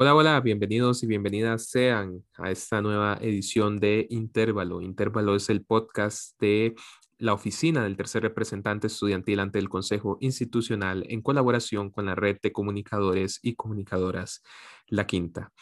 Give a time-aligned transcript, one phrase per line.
[0.00, 4.80] Hola, hola, bienvenidos y bienvenidas sean a esta nueva edición de Intervalo.
[4.80, 6.76] Intervalo es el podcast de
[7.18, 12.36] la oficina del tercer representante estudiantil ante el Consejo Institucional en colaboración con la red
[12.40, 14.44] de comunicadores y comunicadoras
[14.86, 15.52] La Quinta.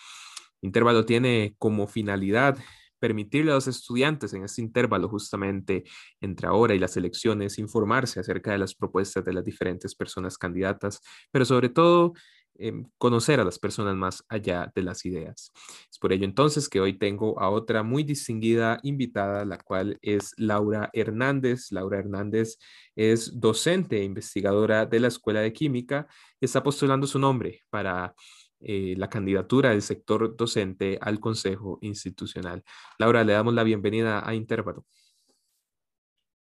[0.60, 2.58] Intervalo tiene como finalidad
[2.98, 5.84] permitirle a los estudiantes en este intervalo justamente
[6.20, 11.00] entre ahora y las elecciones informarse acerca de las propuestas de las diferentes personas candidatas,
[11.30, 12.12] pero sobre todo
[12.58, 15.52] Em, conocer a las personas más allá de las ideas.
[15.90, 20.32] Es por ello entonces que hoy tengo a otra muy distinguida invitada, la cual es
[20.36, 21.70] Laura Hernández.
[21.70, 22.58] Laura Hernández
[22.94, 26.06] es docente e investigadora de la Escuela de Química
[26.40, 28.14] está postulando su nombre para
[28.60, 32.62] eh, la candidatura del sector docente al Consejo Institucional.
[32.98, 34.84] Laura, le damos la bienvenida a Intervalo.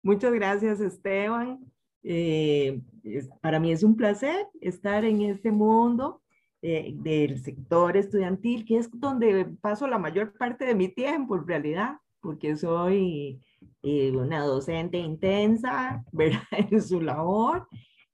[0.03, 1.71] Muchas gracias, Esteban.
[2.03, 2.81] Eh,
[3.41, 6.23] para mí es un placer estar en este mundo
[6.63, 11.47] eh, del sector estudiantil, que es donde paso la mayor parte de mi tiempo en
[11.47, 13.41] realidad, porque soy
[13.83, 16.43] eh, una docente intensa, ¿verdad?
[16.53, 17.69] En su labor.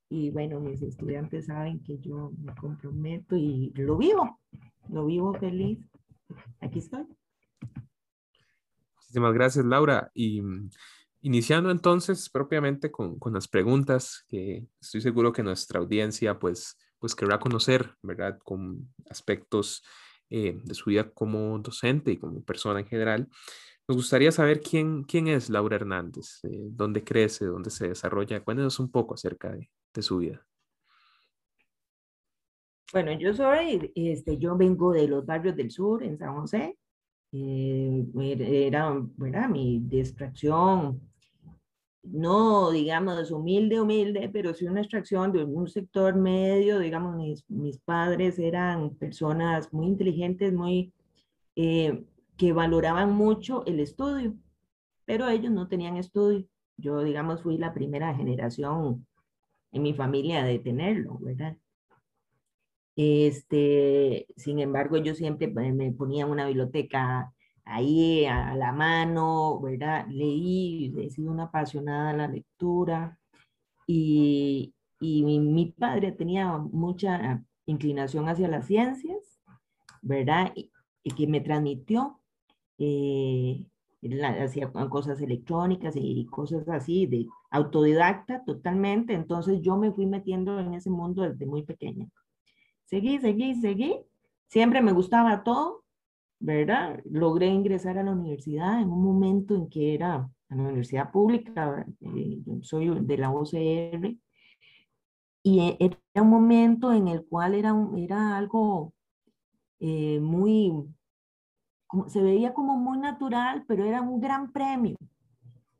[0.08, 4.38] Y bueno, mis estudiantes saben que yo me comprometo y lo vivo,
[4.88, 5.78] lo vivo feliz.
[6.60, 7.04] Aquí estoy.
[8.94, 10.10] Muchísimas gracias, Laura.
[10.14, 10.40] Y
[11.22, 17.14] Iniciando entonces propiamente con, con, las preguntas que estoy seguro que nuestra audiencia pues, pues
[17.14, 18.38] querrá conocer, ¿verdad?
[18.44, 19.82] Con aspectos
[20.28, 23.28] eh, de su vida como docente y como persona en general.
[23.88, 28.42] Nos gustaría saber quién, quién es Laura Hernández, eh, dónde crece, dónde se desarrolla.
[28.42, 30.44] Cuéntenos un poco acerca de, de su vida.
[32.92, 36.76] Bueno, yo soy, este, yo vengo de los barrios del sur, en San José.
[37.38, 38.06] Eh,
[38.68, 41.00] era, era mi distracción
[42.12, 47.78] no, digamos, humilde, humilde, pero sí una extracción de un sector medio, digamos, mis, mis
[47.78, 50.92] padres eran personas muy inteligentes, muy,
[51.56, 52.04] eh,
[52.36, 54.34] que valoraban mucho el estudio,
[55.04, 56.46] pero ellos no tenían estudio.
[56.76, 59.06] Yo, digamos, fui la primera generación
[59.72, 61.56] en mi familia de tenerlo, ¿verdad?
[62.96, 67.32] Este, sin embargo, yo siempre me ponía una biblioteca
[67.66, 70.06] ahí a la mano, ¿verdad?
[70.08, 73.18] Leí, he sido una apasionada de la lectura
[73.86, 79.40] y, y mi, padre tenía mucha inclinación hacia las ciencias,
[80.02, 80.52] ¿verdad?
[80.54, 80.70] Y,
[81.16, 82.20] que me transmitió,
[82.78, 83.64] eh,
[84.42, 90.74] hacía cosas electrónicas y cosas así, de autodidacta totalmente, entonces yo me fui metiendo en
[90.74, 92.08] ese mundo desde muy pequeña.
[92.86, 93.96] Seguí, seguí, seguí,
[94.46, 95.84] siempre me gustaba todo,
[96.38, 97.00] ¿verdad?
[97.04, 100.14] Logré ingresar a la universidad en un momento en que era
[100.48, 104.16] a la universidad pública, eh, soy de la OCR,
[105.42, 108.94] y e, era un momento en el cual era, era algo
[109.80, 110.72] eh, muy,
[112.08, 114.96] se veía como muy natural, pero era un gran premio.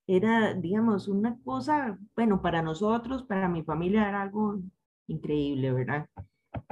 [0.08, 4.60] Era, digamos, una cosa, bueno, para nosotros, para mi familia era algo
[5.08, 6.08] increíble, ¿verdad?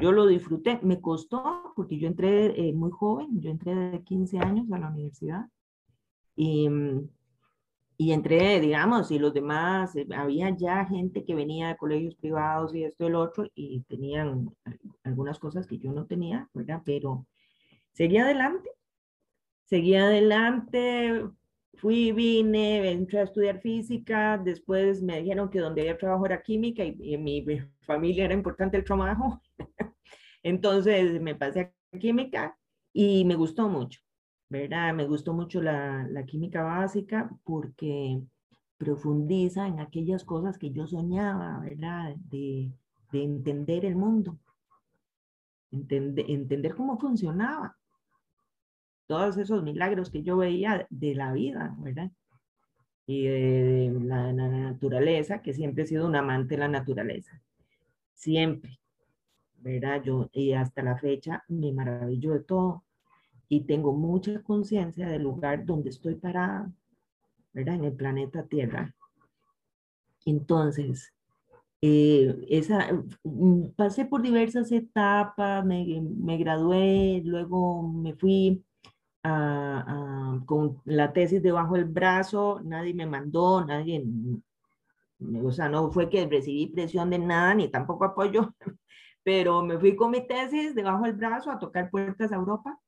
[0.00, 4.38] Yo lo disfruté, me costó porque yo entré eh, muy joven, yo entré de 15
[4.38, 5.46] años a la universidad
[6.36, 6.68] y,
[7.96, 12.74] y entré, digamos, y los demás, eh, había ya gente que venía de colegios privados
[12.74, 14.50] y esto y el otro y tenían
[15.04, 16.82] algunas cosas que yo no tenía, ¿verdad?
[16.84, 17.26] Pero
[17.92, 18.70] seguí adelante,
[19.64, 21.24] seguí adelante,
[21.76, 26.84] fui, vine, entré a estudiar física, después me dijeron que donde había trabajo era química
[26.84, 27.44] y, y en mi
[27.82, 29.40] familia era importante el trabajo.
[30.44, 32.56] Entonces me pasé a química
[32.92, 34.00] y me gustó mucho,
[34.50, 34.94] ¿verdad?
[34.94, 38.20] Me gustó mucho la, química básica porque
[38.76, 42.14] profundiza en aquellas cosas que yo soñaba, ¿verdad?
[42.30, 42.70] De,
[43.10, 44.38] de entender el mundo,
[45.70, 47.76] entender, cómo funcionaba,
[49.06, 52.10] todos esos milagros que yo veía de la vida, ¿verdad?
[53.06, 57.40] Y de, la, naturaleza, que siempre he sido un amante de la naturaleza,
[58.12, 58.78] siempre,
[59.64, 60.02] ¿verdad?
[60.02, 62.84] Yo y hasta la fecha me maravillo de todo
[63.48, 66.70] y tengo mucha conciencia del lugar donde estoy parada,
[67.52, 67.76] ¿verdad?
[67.76, 68.94] En el planeta Tierra.
[70.26, 71.12] Entonces,
[71.80, 72.88] eh, esa,
[73.22, 78.62] mm, pasé por diversas etapas, me, me gradué, luego me fui
[80.44, 84.04] con la tesis debajo del brazo, nadie me mandó, nadie,
[85.42, 88.54] o sea, no fue que recibí presión de nada, ni tampoco apoyo,
[89.24, 92.78] pero me fui con mi tesis debajo del brazo a tocar puertas a Europa.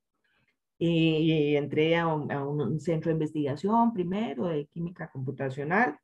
[0.79, 5.97] Y entré a un, a un centro de investigación primero de química computacional,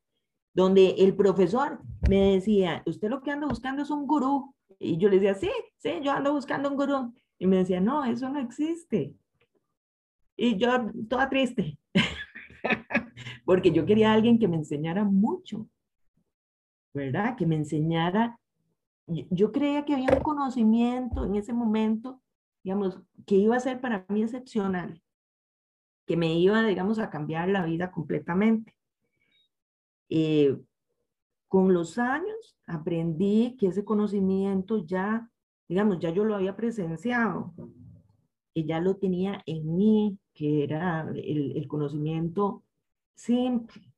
[0.52, 4.52] donde el profesor me decía, usted lo que anda buscando es un gurú.
[4.80, 7.14] Y yo le decía, sí, sí, yo ando buscando un gurú.
[7.38, 9.14] Y me decía, no, eso no existe.
[10.36, 11.78] Y yo toda triste,
[13.44, 15.68] porque yo quería a alguien que me enseñara mucho,
[16.92, 17.36] ¿verdad?
[17.36, 18.38] Que me enseñara.
[19.06, 22.22] Yo creía que había un conocimiento en ese momento,
[22.62, 25.02] digamos, que iba a ser para mí excepcional,
[26.06, 28.74] que me iba, digamos, a cambiar la vida completamente.
[30.08, 30.58] Eh,
[31.48, 35.30] con los años aprendí que ese conocimiento ya,
[35.68, 37.54] digamos, ya yo lo había presenciado
[38.62, 42.62] ya lo tenía en mí, que era el, conocimiento
[43.14, 43.93] simple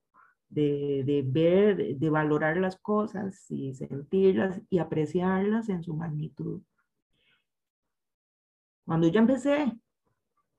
[0.49, 6.63] de, de, ver, de valorar las cosas y sentirlas y apreciarlas en su magnitud.
[8.85, 9.73] Cuando yo empecé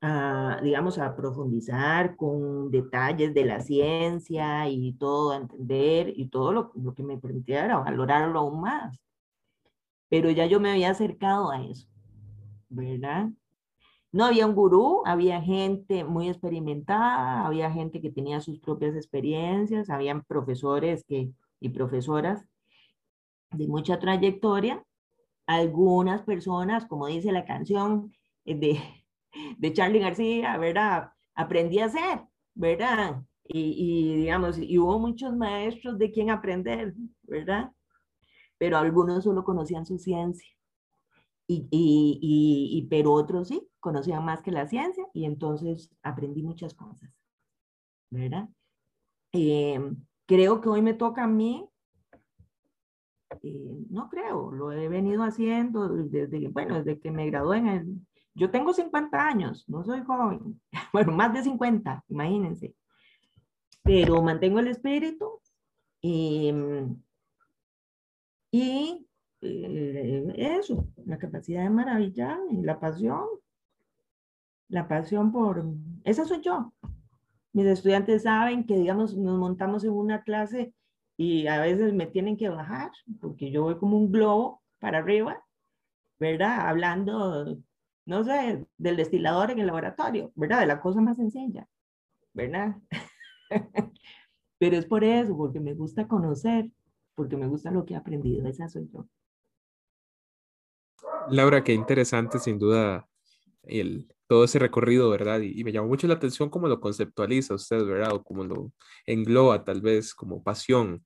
[0.02, 6.52] a, digamos, a profundizar con detalles de la ciencia y todo, a entender y todo
[6.52, 9.00] lo, que me permitía era valorarlo aún más.
[10.10, 11.88] Pero ya yo me había acercado a eso,
[12.70, 13.30] ¿verdad?
[14.18, 19.92] No había un gurú, había gente muy experimentada, había gente que tenía sus propias experiencias,
[19.92, 21.30] habían profesores que,
[21.60, 22.44] y profesoras
[23.52, 24.84] de mucha trayectoria.
[25.46, 28.12] Algunas personas, como dice la canción
[28.44, 28.82] de,
[29.60, 31.12] de Charlie García, ¿verdad?
[31.36, 32.22] Aprendí a hacer,
[32.56, 33.22] ¿verdad?
[33.44, 37.72] Y, y, digamos, y hubo muchos maestros de quien aprender, ¿verdad?
[38.58, 40.50] Pero algunos solo conocían su ciencia.
[41.48, 46.74] Y, y, y, pero otros sí, conocían más que la ciencia y entonces aprendí muchas
[46.74, 47.10] cosas,
[48.10, 48.50] ¿verdad?
[49.32, 49.80] Eh,
[50.26, 51.66] creo que hoy me toca a mí,
[53.44, 58.02] eh, no creo, lo he venido haciendo desde, bueno, desde que me gradué en el,
[58.36, 60.60] yo tengo 50 años, no soy joven,
[60.92, 62.76] bueno, más de 50, imagínense,
[63.84, 65.40] pero mantengo el espíritu
[66.02, 67.02] em,
[68.52, 69.08] y
[69.40, 73.26] eh, eso, la capacidad de maravillar y la pasión.
[74.70, 75.66] La pasión por...
[76.04, 76.74] Esa soy yo.
[77.54, 80.74] Mis estudiantes saben que, digamos, nos montamos en una clase
[81.18, 85.44] y a veces me tienen que bajar porque yo voy como un globo para arriba,
[86.20, 86.68] ¿verdad?
[86.68, 87.58] Hablando
[88.08, 90.62] no sé, del destilador en el laboratorio, ¿verdad?
[90.62, 91.68] De la cosa más sencilla,
[92.34, 92.78] ¿verdad?
[94.60, 96.72] Pero es por eso, porque me gusta conocer,
[97.16, 99.06] porque me gusta lo que he aprendido, esa soy yo.
[101.30, 103.07] Laura, qué interesante sin duda
[103.68, 105.42] el, todo ese recorrido, ¿verdad?
[105.42, 108.14] Y, me llamó mucho la atención cómo lo conceptualiza usted, ¿verdad?
[108.14, 108.72] O cómo lo
[109.06, 111.06] engloba tal vez como pasión.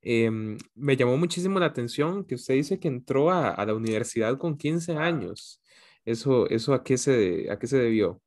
[0.00, 4.38] Em, me llamó muchísimo la atención que usted dice que entró a, a la universidad
[4.38, 5.62] con 15 años.
[6.04, 8.20] ¿Eso, eso a, qué se, a qué se debió?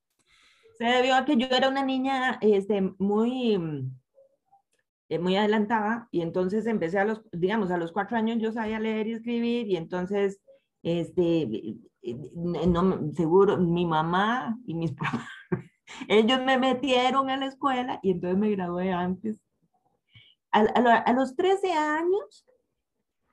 [0.77, 3.57] Se debió a que yo era una niña este, muy,
[5.09, 8.79] eh, muy adelantada y entonces empecé a los, digamos, a los cuatro años yo sabía
[8.79, 10.41] leer y escribir y entonces,
[10.83, 11.77] este,
[12.13, 15.27] no, seguro, mi mamá y mis papás,
[16.07, 19.39] ellos me metieron a la escuela y entonces me gradué antes.
[20.51, 22.45] A, a, a los 13 años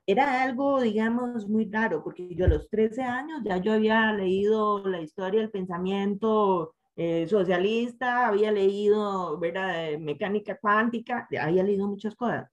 [0.06, 4.84] era algo, digamos, muy raro, porque yo a los 13 años ya yo había leído
[4.86, 12.50] la historia del pensamiento eh, socialista, había leído, ¿verdad?, mecánica cuántica, había leído muchas cosas.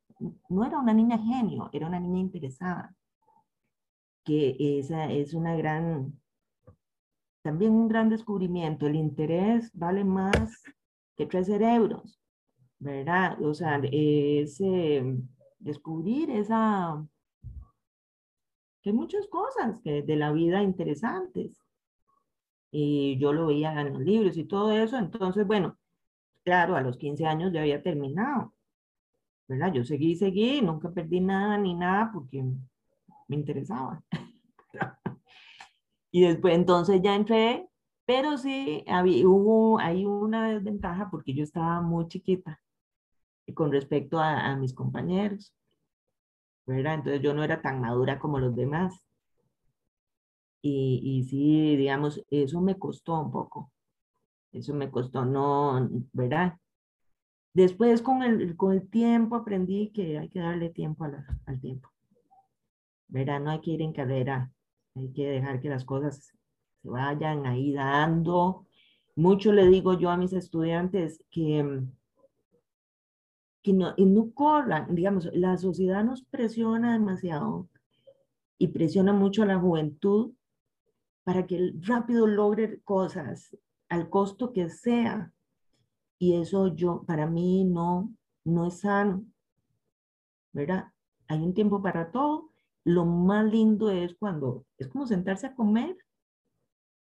[0.49, 2.95] No era una niña genio, era una niña interesada,
[4.23, 6.19] que esa es una gran,
[7.41, 8.87] también un gran descubrimiento.
[8.87, 10.63] El interés vale más
[11.15, 12.21] que tres cerebros,
[12.79, 13.41] ¿verdad?
[13.41, 14.61] O sea, es
[15.59, 17.05] descubrir esa
[18.81, 21.61] que hay muchas cosas que de la vida interesantes.
[22.71, 24.97] Y yo lo veía en los libros y todo eso.
[24.97, 25.77] Entonces, bueno,
[26.43, 28.53] claro, a los 15 años ya había terminado.
[29.47, 29.73] ¿Verdad?
[29.73, 32.45] Yo seguí, seguí, nunca perdí nada ni nada porque
[33.29, 34.03] me interesaba.
[36.11, 37.69] y después entonces ya entré,
[38.05, 42.59] pero sí, había, hubo, hay una desventaja porque yo estaba muy chiquita
[43.55, 45.53] con respecto a mis compañeros.
[46.77, 49.03] Entonces yo no era tan madura como los demás.
[50.61, 53.71] Y, y sí, digamos, eso me costó un poco.
[54.51, 56.57] Eso me costó, no, ¿verdad?
[57.53, 61.89] Después con el, con el tiempo aprendí que hay que darle tiempo al tiempo.
[63.09, 63.39] ¿Verdad?
[63.39, 64.51] No hay que ir en carrera.
[64.95, 66.33] Hay que dejar que las cosas
[66.81, 68.65] se vayan ahí dando.
[69.15, 71.83] Mucho le digo yo a mis estudiantes que
[73.61, 77.67] que no, y no corran, digamos, la sociedad nos presiona demasiado
[78.57, 80.33] y presiona mucho a la juventud
[81.23, 83.55] para que rápido logre cosas
[83.89, 85.33] al costo que sea.
[86.17, 88.13] Y eso yo, para mí no,
[88.43, 89.25] no es sano,
[90.51, 90.85] ¿verdad?
[91.27, 92.48] Hay un tiempo para todo.
[92.89, 95.95] Lo más lindo es cuando, es como sentarse a comer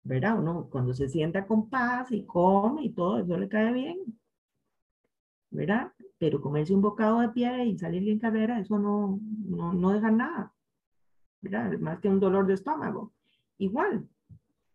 [0.04, 0.38] ¿verdad?
[0.38, 3.98] Uno cuando se sienta con paz y come y todo, eso le cae bien,
[5.50, 5.92] ¿verdad?
[6.18, 10.10] Pero comerse un bocado de pie y salir en carrera, eso no, no, no deja
[10.10, 10.52] nada,
[11.40, 11.78] ¿verdad?
[11.78, 13.12] Más que un dolor de estómago.
[13.56, 14.06] Igual,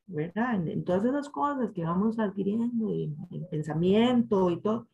[0.08, 0.68] ¿verdad?
[0.68, 3.16] En, todas esas cosas que vamos adquiriendo, en,
[3.52, 4.88] pensamiento y todo,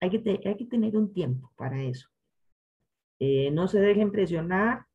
[0.00, 2.08] hay que, hay que tener un tiempo para eso.
[3.18, 4.86] Eh, no se dejen presionar.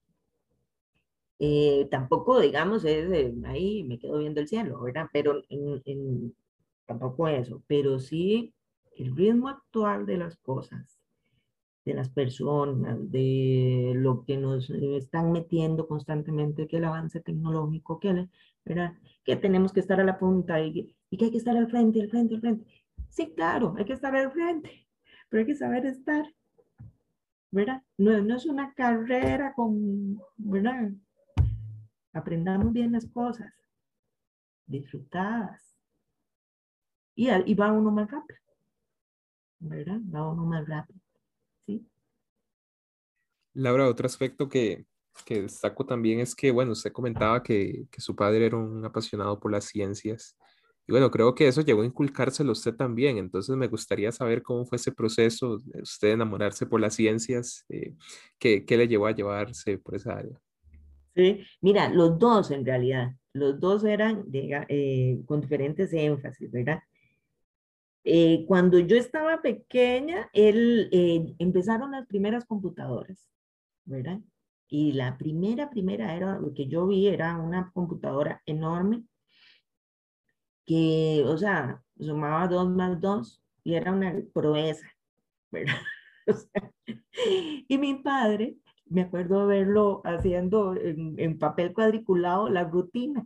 [1.40, 5.08] Eh, tampoco, digamos, es ahí me quedo viendo el cielo, ¿verdad?
[5.12, 6.36] Pero en,
[6.86, 8.54] tampoco eso, pero sí
[8.98, 11.00] el ritmo actual de las cosas,
[11.86, 18.30] de las personas, de lo que nos están metiendo constantemente, que el avance tecnológico, que,
[18.64, 18.94] ¿verdad?
[19.24, 22.02] que tenemos que estar a la punta y, y que hay que estar al frente,
[22.02, 22.66] al frente, al frente.
[23.10, 24.88] Sí, claro, hay que estar al frente,
[25.30, 26.26] pero hay que saber estar,
[27.52, 27.84] ¿verdad?
[27.98, 30.92] No, no es una carrera con, ¿verdad?
[32.14, 33.52] Aprendamos bien las cosas,
[34.68, 35.76] disfrutadas.
[37.16, 38.40] Y, y va uno más rápido,
[39.60, 40.00] ¿verdad?
[40.14, 41.00] Va uno más rápido,
[41.66, 41.88] ¿sí?
[43.54, 44.86] Laura, otro aspecto que,
[45.26, 49.40] que destaco también es que, bueno, usted comentaba que, que, su padre era un apasionado
[49.40, 50.36] por las ciencias.
[50.88, 53.18] Y bueno, creo que eso llegó a inculcárselo a usted también.
[53.18, 57.96] Entonces me gustaría saber cómo fue ese proceso de usted enamorarse por las ciencias, eh,
[58.40, 60.40] ¿qué, ¿qué, le llevó a llevarse por esa área.
[61.16, 66.80] Sí, mira, los dos en realidad, los dos eran eh, con diferentes énfasis, ¿verdad?
[68.04, 70.90] Eh, cuando yo estaba pequeña, él,
[71.40, 73.30] empezaron las primeras computadoras,
[73.86, 74.20] ¿verdad?
[74.68, 79.04] Y la primera, primera era, lo que yo vi era una computadora enorme
[80.66, 84.88] que, o sea, sumaba dos más dos y era una proeza,
[85.52, 85.76] ¿verdad?
[87.68, 88.58] y mi padre,
[88.94, 93.26] me acuerdo verlo haciendo en, papel cuadriculado la rutina,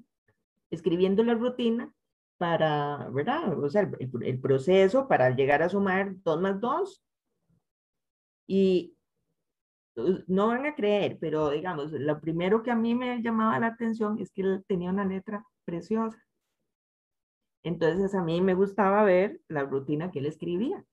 [0.70, 1.94] escribiendo la rutina
[2.38, 3.62] para, ¿verdad?
[3.62, 7.04] O sea, el, el, proceso para llegar a sumar dos más dos.
[8.48, 8.96] Y
[10.28, 14.20] no van a creer, pero digamos, lo primero que a mí me llamaba la atención
[14.20, 16.18] es que él tenía una letra preciosa.
[17.64, 20.86] Entonces a mí me gustaba ver la rutina que él escribía.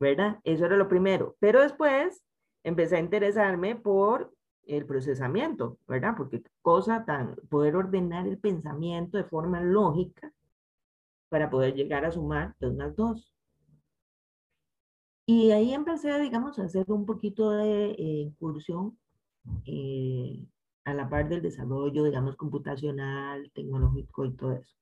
[0.00, 0.40] ¿Verdad?
[0.42, 1.36] Eso era lo primero.
[1.38, 2.26] Pero después
[2.66, 4.34] empecé a interesarme por
[4.66, 6.14] el procesamiento, ¿verdad?
[6.16, 10.32] Porque cosa tan, poder ordenar el pensamiento de forma lógica
[11.28, 13.32] para poder llegar a sumar dos más dos.
[15.26, 18.98] Y ahí empecé, digamos, a hacer un poquito de eh, incursión
[19.64, 20.44] eh,
[20.84, 24.74] a la par del desarrollo, digamos, computacional, tecnológico y todo eso.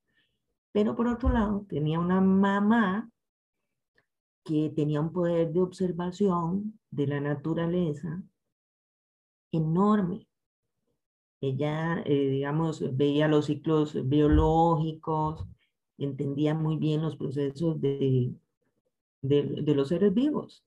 [0.73, 3.11] Pero por otro lado, tenía una mamá
[4.44, 8.22] que tenía un poder de observación de la naturaleza
[9.52, 10.28] enorme.
[11.40, 15.46] Ella, eh, digamos, veía los ciclos biológicos,
[15.98, 18.34] entendía muy bien los procesos de,
[19.22, 20.64] de, los seres vivos.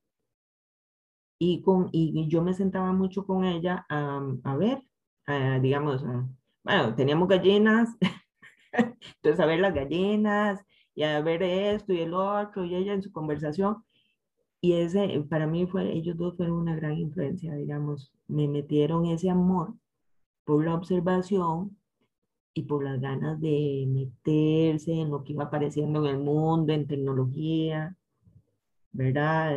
[1.39, 4.83] Y, con, y yo me sentaba mucho con ella a, a ver,
[5.61, 6.03] digamos,
[6.63, 7.95] bueno, teníamos gallinas,
[8.71, 10.63] Entonces, a ver las gallinas
[10.97, 13.83] y a ver esto y el otro y ella en su conversación.
[14.59, 19.29] Y ese, para mí, fue, ellos dos fueron una gran influencia, digamos, me metieron ese
[19.29, 19.75] amor
[20.43, 21.77] por la observación
[22.55, 26.87] y por las ganas de meterse en lo que iba apareciendo en el mundo, en
[26.87, 27.95] tecnología,
[28.91, 29.55] ¿verdad?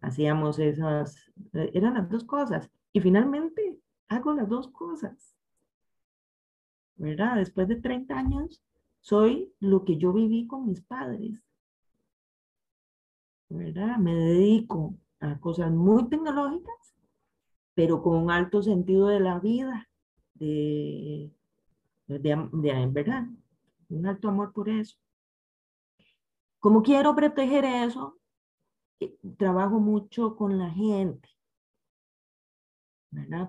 [0.00, 2.68] Hacíamos esas, eran las dos cosas.
[2.92, 5.36] Y finalmente hago las dos cosas.
[6.96, 7.36] ¿verdad?
[7.36, 8.60] Después de 30 años,
[9.08, 11.42] soy lo que yo viví con mis padres,
[13.48, 13.96] ¿verdad?
[13.96, 16.94] Me dedico a cosas muy tecnológicas,
[17.72, 19.88] pero con un alto sentido de la vida,
[20.34, 21.32] de,
[22.06, 23.26] de, ¿verdad?
[23.88, 24.98] Un alto amor por eso.
[26.58, 28.18] Como quiero proteger eso,
[29.00, 31.30] eh, trabajo mucho con la gente.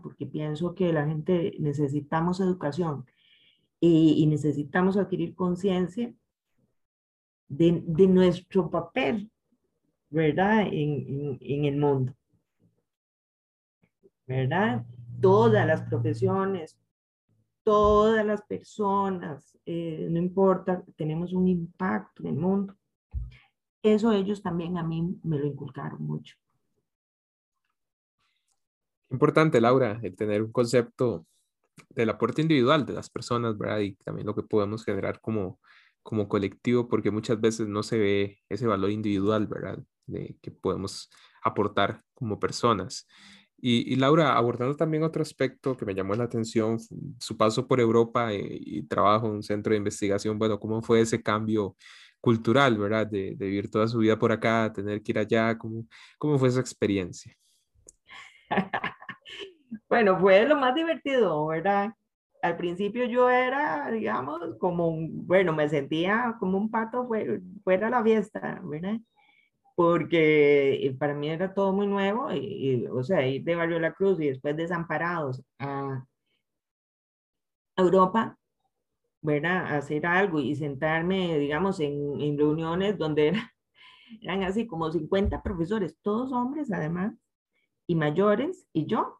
[0.01, 3.05] Porque pienso que la gente necesitamos educación
[3.81, 6.13] y, necesitamos adquirir conciencia
[7.47, 9.31] de, de, nuestro papel,
[10.09, 10.67] ¿verdad?
[10.71, 12.13] En, en, el mundo.
[14.27, 14.85] ¿Verdad?
[15.21, 16.77] Todas las profesiones,
[17.63, 22.75] todas las personas, eh, no importa, tenemos un impacto en el mundo.
[23.81, 26.35] Eso ellos también a mí me lo inculcaron mucho.
[29.09, 31.25] Importante, Laura, el tener un concepto
[31.89, 33.79] del aporte individual de las personas, ¿verdad?
[33.79, 35.59] Y también lo que podemos generar como,
[36.03, 39.79] como colectivo, porque muchas veces no se ve ese valor individual, ¿verdad?
[40.05, 41.09] De que podemos
[41.43, 43.07] aportar como personas.
[43.61, 46.79] Y, Laura, abordando también otro aspecto que me llamó la atención,
[47.19, 51.01] su paso por Europa eh, y, trabajo en un centro de investigación, bueno, ¿cómo fue
[51.01, 51.75] ese cambio
[52.21, 53.07] cultural, verdad?
[53.07, 55.85] De, vivir toda su vida por acá, tener que ir allá, ¿cómo,
[56.17, 57.35] cómo fue esa experiencia?
[59.89, 61.93] bueno, fue lo más divertido, ¿verdad?
[62.41, 67.85] Al principio yo era, digamos, como un, bueno, me sentía como un pato fuera, fuera
[67.87, 68.97] de la fiesta, ¿verdad?
[69.79, 73.93] porque eh, para mí era todo muy nuevo, y, o sea, ir de Barrio La
[73.93, 76.05] Cruz y después desamparados a
[77.77, 78.37] Europa,
[79.21, 79.77] ¿verdad?
[79.77, 83.33] hacer algo y sentarme, digamos, en, en reuniones donde
[84.21, 87.15] eran así como 50 profesores, todos hombres además,
[87.87, 89.18] y mayores, y yo,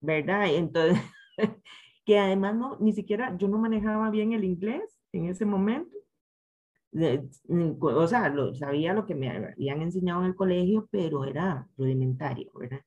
[0.00, 0.46] ¿verdad?
[0.54, 0.98] Entonces,
[2.04, 5.96] que además no, ni siquiera, yo no manejaba bien el inglés en ese momento,
[7.80, 12.50] o sea, lo, sabía lo que me habían enseñado en el colegio, pero era rudimentario,
[12.54, 12.80] ¿verdad?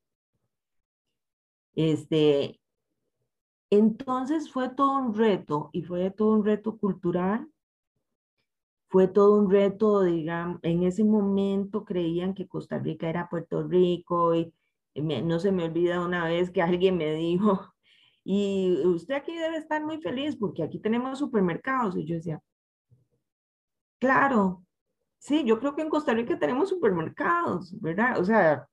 [1.76, 2.60] Este,
[3.70, 7.48] entonces fue todo un reto y fue todo un reto cultural,
[8.90, 14.36] fue todo un reto, digamos, en ese momento creían que Costa Rica era Puerto Rico
[14.36, 14.54] y
[14.96, 17.74] no se me olvida una vez que alguien me dijo,
[18.24, 21.98] y usted aquí debe estar muy feliz porque aquí tenemos supermercados.
[21.98, 22.42] Y yo decía,
[24.04, 24.66] Claro,
[25.18, 28.20] sí, yo creo que en Costa Rica tenemos supermercados, ¿verdad?
[28.20, 28.68] O sea,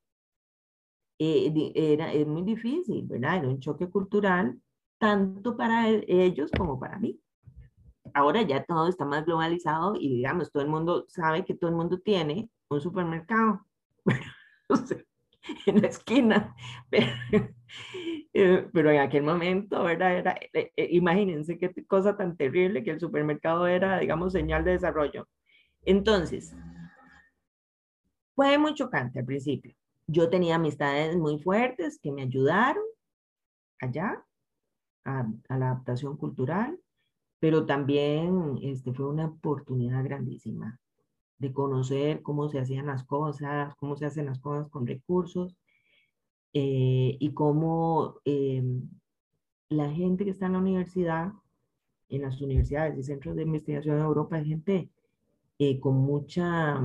[1.20, 3.36] eh, era, es muy difícil, ¿verdad?
[3.36, 4.60] Era un choque cultural,
[4.98, 7.20] tanto para e, ellos como para mí.
[8.12, 11.76] Ahora ya todo está más globalizado y digamos, todo el mundo sabe que todo el
[11.76, 13.64] mundo tiene un supermercado
[15.66, 16.54] en la esquina,
[16.90, 17.06] pero,
[18.32, 20.16] eh, pero, en aquel momento, ¿verdad?
[20.16, 24.72] Era, eh, eh, imagínense qué cosa tan terrible que el supermercado era, digamos, señal de
[24.72, 25.28] desarrollo.
[25.82, 26.54] Entonces,
[28.34, 29.74] fue muy chocante al principio.
[30.06, 32.84] Yo tenía amistades muy fuertes que me ayudaron
[33.80, 34.24] allá
[35.04, 36.78] a, a la adaptación cultural,
[37.38, 40.78] pero también este, fue una oportunidad grandísima
[41.40, 45.56] de conocer cómo se hacían las cosas, cómo se hacen las cosas con recursos
[46.52, 48.62] eh, y cómo eh,
[49.70, 51.32] la gente que está en la universidad,
[52.10, 54.90] en las universidades y centros de investigación en Europa, es gente
[55.58, 56.78] eh, con mucha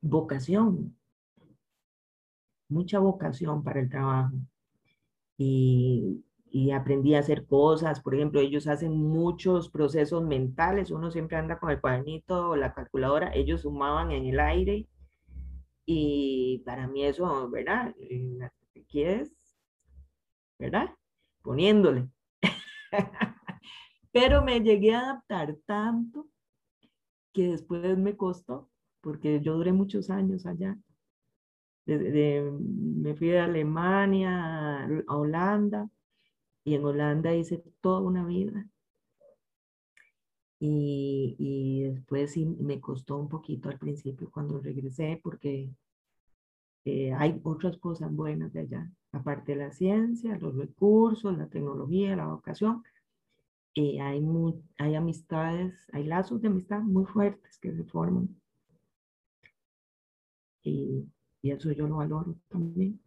[0.00, 0.96] vocación,
[2.68, 4.34] mucha vocación para el trabajo.
[5.38, 8.00] Y y aprendí a hacer cosas.
[8.00, 10.90] Por ejemplo, ellos hacen muchos procesos mentales.
[10.90, 13.32] Uno siempre anda con el cuadernito o la calculadora.
[13.34, 14.88] Ellos sumaban en el aire.
[15.86, 17.94] Y para mí eso, ¿verdad?
[18.74, 19.32] ¿Qué quieres?
[20.58, 20.90] ¿Verdad?
[21.42, 22.08] Poniéndole.
[24.12, 26.26] Pero me llegué a adaptar tanto
[27.32, 28.68] que después me costó,
[29.00, 30.76] porque yo duré muchos años allá.
[31.86, 35.88] me fui de Alemania a Holanda
[36.64, 38.66] y en Holanda hice toda una vida.
[40.58, 45.70] Y, y, después sí me costó un poquito al principio cuando regresé porque
[46.84, 52.16] eh, hay otras cosas buenas de allá, aparte de la ciencia, los recursos, la tecnología,
[52.16, 52.82] la vocación.
[53.74, 54.22] Eh, hay,
[54.78, 58.28] hay amistades, hay lazos de amistad muy fuertes que se forman.
[60.62, 61.06] Y,
[61.42, 63.00] y eso yo lo valoro también.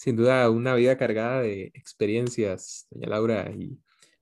[0.00, 3.78] Sin duda una vida cargada de experiencias, doña Laura, y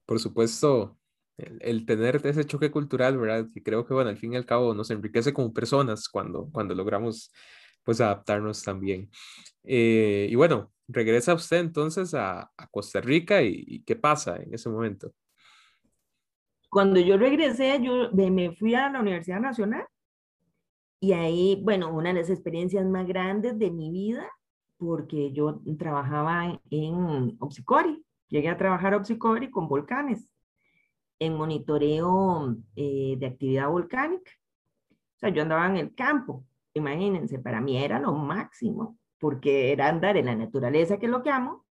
[0.07, 0.99] por supuesto
[1.37, 3.47] el, tener ese choque cultural, ¿verdad?
[3.55, 6.75] Que creo que, bueno, al fin y al cabo nos enriquece como personas cuando, cuando
[6.75, 7.33] logramos
[7.85, 9.09] pues adaptarnos también.
[9.63, 15.13] Eh, y bueno, regresa usted entonces a, Costa Rica y, ¿qué pasa en ese momento?
[16.69, 19.87] Cuando yo regresé, yo me fui a la Universidad Nacional
[20.99, 24.29] y ahí, bueno, una de las experiencias más grandes de mi vida
[24.79, 28.05] porque yo trabajaba en Opsicori.
[28.29, 30.29] Llegué a trabajar a Opsicori con volcanes,
[31.19, 34.31] en monitoreo eh, de actividad volcánica.
[34.91, 36.45] O sea, yo andaba en el campo.
[36.75, 41.23] Imagínense, para mí era lo máximo, porque era andar en la naturaleza, que es lo
[41.23, 41.67] que amo,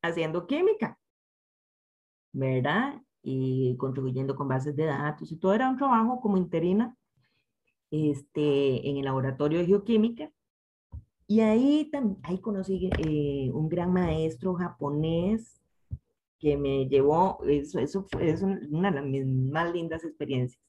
[0.00, 0.96] haciendo química,
[2.32, 3.02] ¿verdad?
[3.22, 6.94] Y contribuyendo con bases de datos y todo era un trabajo como interina
[7.90, 10.30] este, en el laboratorio de geoquímica
[11.26, 11.90] y ahí,
[12.22, 15.60] ahí conocí eh, un gran maestro japonés
[16.38, 20.62] que me llevó, eso, eso es una de mis más lindas experiencias.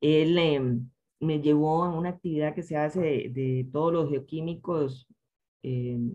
[0.00, 0.88] Él em,
[1.20, 5.08] me llevó a una actividad que se hace de, todos los geoquímicos
[5.62, 6.14] em,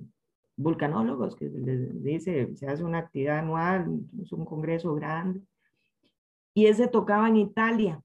[0.56, 5.42] vulcanólogos, que les dice, se hace una actividad anual, es un congreso grande.
[6.54, 8.02] Y ese tocaba en Italia.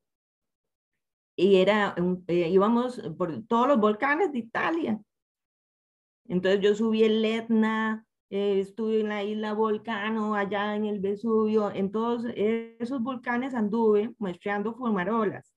[1.36, 1.94] y era,
[2.26, 5.00] eh, íbamos por todos los volcanes de Italia.
[6.28, 11.70] Entonces yo subí el Etna, eh, estuve en la isla Volcano, allá en el Vesubio,
[11.70, 15.54] en todos esos volcanes anduve muestreando formarolas.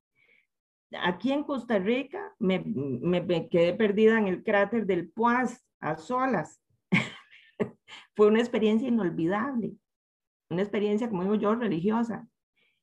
[1.03, 6.61] Aquí en Costa Rica me, me, quedé perdida en el cráter del Poás, a solas.
[8.15, 9.73] Fue una experiencia inolvidable,
[10.49, 12.27] una experiencia, como digo yo, religiosa.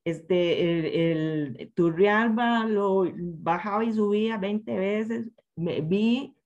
[0.04, 5.30] Este, el Turrialba lo bajaba y subía 20 veces.
[5.54, 6.37] Me, vi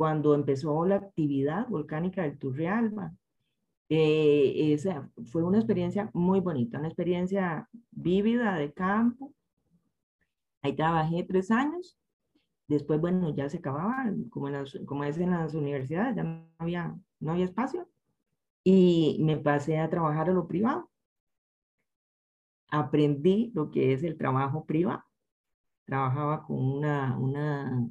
[0.00, 3.12] cuando empezó la actividad volcánica del Turrialba.
[3.90, 9.34] Eh, esa fue una experiencia muy bonita, una experiencia vívida de campo.
[10.62, 11.98] Ahí trabajé tres años.
[12.66, 14.48] Después, bueno, ya se acababa, como,
[14.86, 17.86] como es en las universidades, ya no había, no había espacio.
[18.64, 20.88] Y me pasé a trabajar a lo privado.
[22.70, 25.04] Aprendí lo que es el trabajo privado.
[25.84, 27.86] Trabajaba con una, una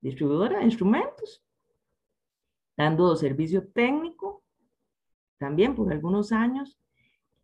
[0.00, 1.42] distribuidora de instrumentos,
[2.76, 4.42] dando servicio técnico
[5.38, 6.78] también por algunos años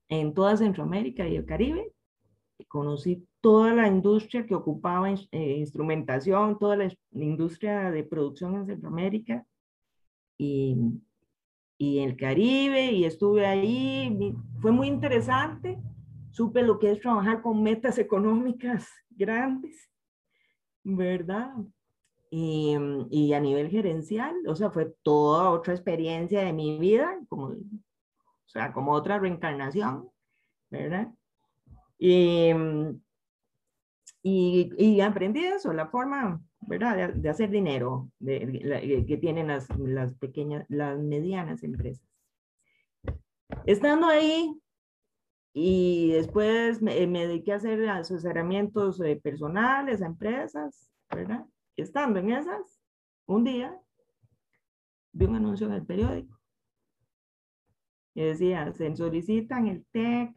[0.08, 1.92] en toda Centroamérica y el Caribe.
[2.68, 9.46] Conocí toda la industria que ocupaba eh, instrumentación, toda la industria de producción en Centroamérica
[10.38, 10.76] y,
[11.78, 14.34] en el Caribe y estuve ahí.
[14.60, 15.78] Fue muy interesante.
[16.30, 19.90] Supe lo que es trabajar con metas económicas grandes,
[20.82, 21.52] ¿verdad?
[22.37, 27.16] Y, mm, y, a nivel gerencial, o sea, fue toda otra experiencia de mi vida,
[27.29, 30.11] como, o sea, como otra reencarnación,
[30.68, 31.14] ¿verdad?
[31.97, 33.01] Y, mm,
[34.25, 39.68] y, y aprendí eso, la forma, ¿verdad?, de, de hacer dinero de, que tienen las,
[39.79, 42.05] las pequeñas, las medianas empresas.
[43.64, 44.61] Estando ahí,
[45.53, 51.47] y después me, me dediqué a hacer asesoramientos eh, personales a empresas, ¿verdad?
[51.82, 52.80] Estando en esas,
[53.26, 53.80] un día
[55.12, 56.38] vi un anuncio en el periódico
[58.14, 60.34] que decía, se solicita en el TEC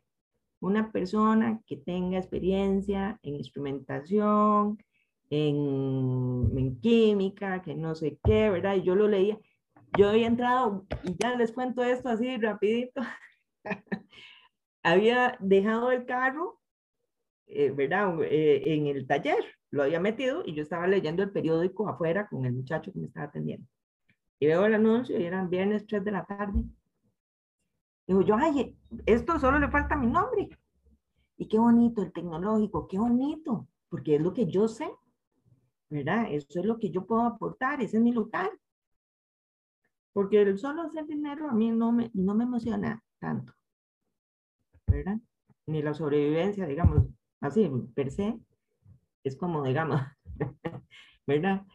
[0.60, 4.80] una persona que tenga experiencia en instrumentación,
[5.30, 8.76] en, en, química, que no sé qué, ¿verdad?
[8.76, 9.38] Y yo lo leía.
[9.98, 13.02] Yo había entrado, y ya les cuento esto así rapidito,
[14.84, 16.57] había dejado el carro,
[17.48, 18.22] eh, ¿verdad?
[18.24, 22.46] Eh, en el taller lo había metido y yo estaba leyendo el periódico afuera con
[22.46, 23.68] el muchacho que me estaba atendiendo.
[24.40, 26.64] Y veo el anuncio y eran viernes 3 de la tarde.
[28.06, 30.50] Digo yo, ay, esto solo le falta mi nombre.
[31.38, 34.90] Y qué bonito el tecnológico, qué bonito, porque es lo que yo sé,
[35.90, 36.28] ¿verdad?
[36.32, 38.50] Eso es lo que yo puedo aportar, ese es mi lugar.
[40.14, 43.54] Porque el solo hacer dinero a mí no me, no me emociona tanto,
[44.88, 45.20] ¿verdad?
[45.68, 47.08] Ni la sobrevivencia, digamos,
[47.42, 48.40] así, per se,
[49.24, 50.02] es como, digamos,
[51.28, 51.66] ¿verdad?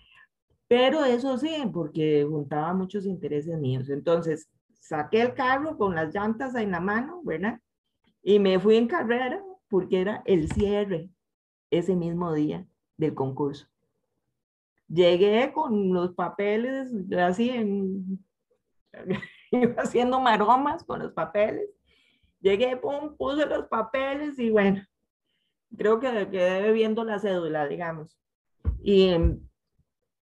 [0.68, 3.90] Pero eso sí, porque juntaba muchos intereses míos.
[3.90, 4.48] Entonces,
[4.80, 7.60] saqué el carro con las llantas en la mano, ¿verdad?
[8.22, 11.10] Y me fui en carrera porque era el cierre
[11.70, 13.66] ese mismo día del concurso.
[14.88, 18.22] Llegué con los papeles así en,
[19.78, 21.68] haciendo maromas con los papeles.
[22.40, 24.82] Llegué, pum, puse los papeles y bueno,
[25.76, 28.18] creo que quedé viendo la cédula, digamos.
[28.82, 29.14] Y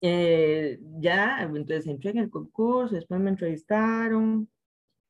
[0.02, 4.50] eh, ya, entonces entré en el concurso, después me entrevistaron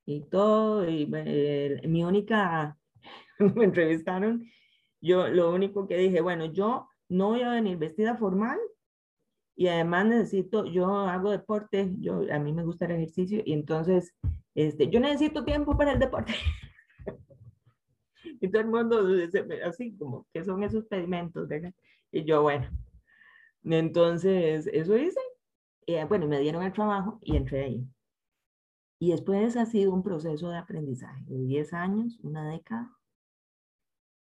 [0.06, 2.78] y todo, y eh, mi única,
[3.40, 4.44] me entrevistaron,
[5.02, 8.58] yo lo único que dije, bueno, yo no voy a venir vestida formal
[9.56, 14.16] y además necesito, yo hago deporte, yo, a mí me gusta el ejercicio y entonces,
[14.56, 16.34] este, yo necesito tiempo para el deporte.
[18.42, 19.08] y todo el mundo
[19.66, 21.48] así como, que son esos pedimentos?
[21.48, 21.74] ¿verdad?
[22.12, 22.70] Y yo, bueno,
[23.64, 25.20] entonces eso hice.
[25.86, 27.88] Y, bueno, me dieron el trabajo y entré ahí.
[29.00, 32.96] Y después ha sido un proceso de aprendizaje de 10 años, una década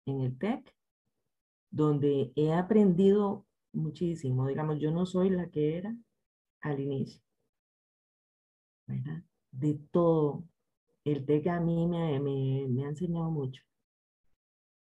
[0.05, 0.73] en el TEC,
[1.71, 4.47] donde he aprendido muchísimo.
[4.47, 5.95] Digamos, yo no soy la que era
[6.61, 7.21] al inicio.
[8.85, 9.23] ¿verdad?
[9.51, 10.43] De todo.
[11.03, 13.63] El TEC a mí me, me, me ha enseñado mucho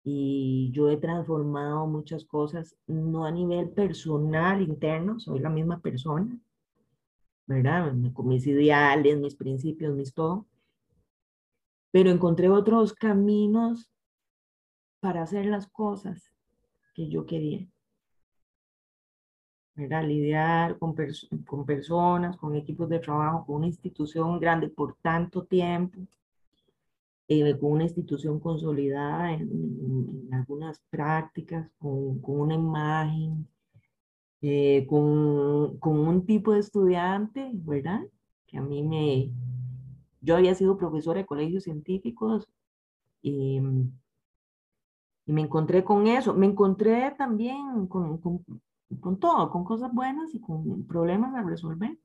[0.04, 6.38] y yo he transformado muchas cosas, no a nivel personal, interno, soy la misma persona,
[7.46, 7.90] ¿verdad?
[8.12, 10.46] Con mis ideales, mis principios, mis todo,
[11.90, 13.90] pero encontré otros caminos
[15.00, 16.30] para hacer las cosas
[16.94, 17.66] que yo quería.
[19.74, 20.04] ¿verdad?
[20.04, 20.94] Lidiar con,
[21.46, 26.06] con personas, con equipos de trabajo, con una institución grande por tanto tiempo,
[27.28, 33.48] eh, con una institución consolidada en, algunas prácticas, con, con una imagen,
[34.42, 38.00] eh, con, con, un tipo de estudiante, ¿verdad?
[38.46, 39.32] Que a mí me...
[40.20, 42.48] Yo había sido profesora de colegios científicos
[43.22, 43.60] y,
[45.26, 46.34] y me encontré con eso.
[46.34, 48.44] Me encontré también con, con,
[49.00, 51.98] con todo, con cosas buenas y con problemas a resolver.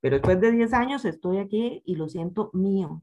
[0.00, 3.02] Pero después de 10 años estoy aquí y lo siento mío.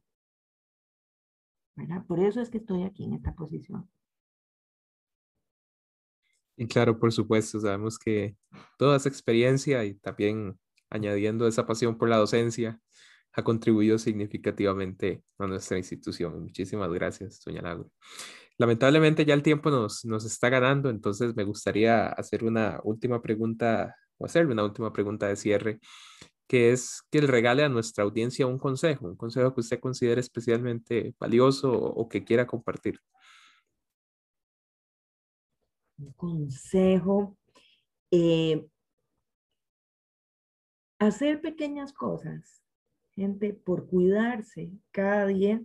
[2.07, 3.89] Por eso es que estoy aquí en esta posición.
[6.57, 8.35] Y claro, por supuesto, sabemos que
[8.77, 12.79] toda esa experiencia y también añadiendo esa pasión por la docencia
[13.33, 16.43] ha contribuido significativamente a nuestra institución.
[16.43, 17.89] Muchísimas gracias, doña Laura.
[18.57, 23.95] Lamentablemente ya el tiempo nos, nos está ganando, entonces me gustaría hacer una última pregunta
[24.17, 25.79] o hacerle una última pregunta de cierre
[26.51, 30.19] que es que le regale a nuestra audiencia un consejo, un consejo que usted considere
[30.19, 32.99] especialmente valioso o, que quiera compartir.
[35.97, 37.37] Un consejo.
[38.11, 38.67] Eh,
[40.99, 42.61] hacer pequeñas cosas,
[43.11, 45.63] gente, por cuidarse cada día,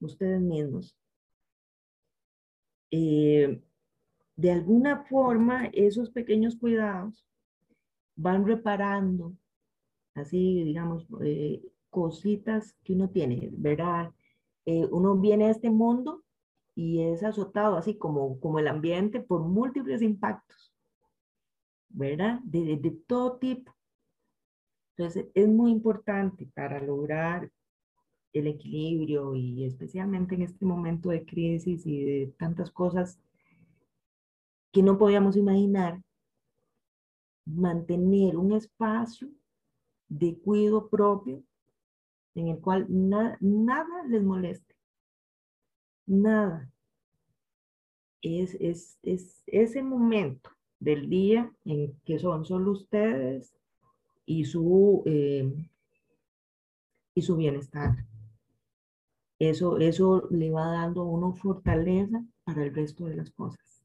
[0.00, 0.96] ustedes mismos.
[2.90, 3.60] Eh,
[4.36, 7.26] de alguna forma, esos pequeños cuidados
[8.16, 9.36] van reparando
[10.18, 14.12] así, digamos, eh, cositas que uno tiene, ¿verdad?
[14.66, 16.22] Eh, uno viene a este mundo
[16.74, 20.72] y es azotado, así como, como el ambiente, por múltiples impactos,
[21.88, 22.40] ¿verdad?
[22.44, 23.74] De, de, todo tipo.
[24.96, 27.50] Entonces, es muy importante para lograr
[28.32, 33.18] el equilibrio y especialmente en este momento de crisis y de tantas cosas
[34.70, 36.02] que no podíamos imaginar,
[37.46, 39.30] mantener un espacio
[40.08, 41.42] de cuidado propio
[42.34, 44.74] en el cual nada les moleste.
[46.06, 46.70] Nada.
[48.22, 53.54] Es, es, es, ese momento del día en que son solo ustedes
[54.24, 55.52] y su, eh,
[57.14, 58.04] y su bienestar.
[59.38, 63.84] Eso, eso le va dando a uno fortaleza para el resto de las cosas.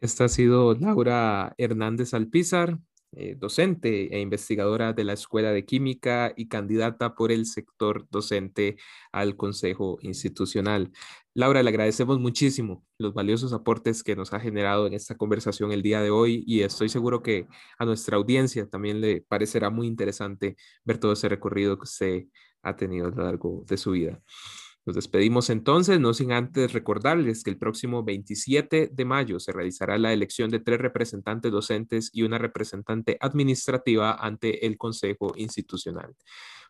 [0.00, 2.78] Esta ha sido Laura Hernández Alpizar,
[3.16, 8.76] eh, docente e investigadora de la Escuela de Química y candidata por el sector docente
[9.12, 10.90] al Consejo Institucional.
[11.34, 15.82] Laura, le agradecemos muchísimo los valiosos aportes que nos ha generado en esta conversación el
[15.82, 17.46] día de hoy y estoy seguro que
[17.78, 22.24] a nuestra audiencia también le parecerá muy interesante ver todo ese recorrido que usted
[22.62, 24.20] ha tenido a lo largo de su vida.
[24.86, 29.96] Nos despedimos entonces, no sin antes recordarles que el próximo 27 de mayo se realizará
[29.96, 36.14] la elección de tres representantes docentes y una representante administrativa ante el Consejo Institucional.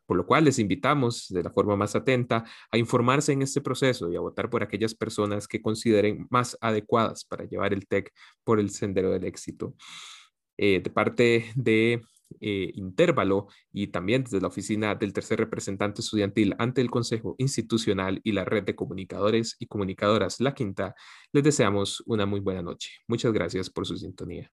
[0.07, 4.13] Por lo cual les invitamos de la forma más atenta a informarse en este proceso
[4.13, 8.13] y a votar por aquellas personas que consideren más adecuadas para llevar el TEC
[8.45, 9.75] por el sendero del éxito.
[10.57, 12.01] Eh, de parte de
[12.41, 18.21] eh, intervalo y también desde la oficina del tercer representante estudiantil ante el Consejo Institucional
[18.25, 20.95] y la red de comunicadores y comunicadoras La Quinta,
[21.33, 22.91] les deseamos una muy buena noche.
[23.09, 24.51] Muchas gracias por su sintonía.